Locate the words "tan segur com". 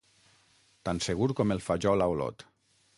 0.89-1.57